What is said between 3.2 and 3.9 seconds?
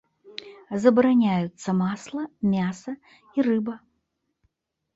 й рыба.